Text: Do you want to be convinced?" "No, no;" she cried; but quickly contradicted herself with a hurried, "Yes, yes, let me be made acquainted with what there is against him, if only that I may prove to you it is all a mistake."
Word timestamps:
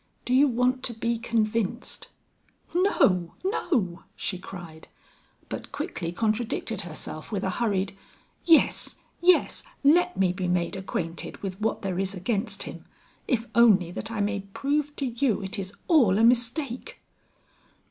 Do 0.25 0.33
you 0.33 0.47
want 0.47 0.81
to 0.85 0.95
be 0.95 1.19
convinced?" 1.19 2.07
"No, 2.73 3.35
no;" 3.43 4.01
she 4.15 4.39
cried; 4.39 4.87
but 5.47 5.71
quickly 5.71 6.11
contradicted 6.11 6.81
herself 6.81 7.31
with 7.31 7.43
a 7.43 7.51
hurried, 7.61 7.93
"Yes, 8.43 8.95
yes, 9.21 9.61
let 9.83 10.17
me 10.17 10.33
be 10.33 10.47
made 10.47 10.75
acquainted 10.75 11.37
with 11.43 11.61
what 11.61 11.83
there 11.83 11.99
is 11.99 12.15
against 12.15 12.63
him, 12.63 12.85
if 13.27 13.45
only 13.53 13.91
that 13.91 14.09
I 14.11 14.21
may 14.21 14.39
prove 14.39 14.95
to 14.95 15.05
you 15.05 15.43
it 15.43 15.59
is 15.59 15.71
all 15.87 16.17
a 16.17 16.23
mistake." 16.23 16.99